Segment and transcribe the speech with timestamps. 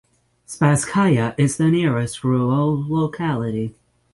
[0.47, 3.75] Spasskaya is the nearest rural locality.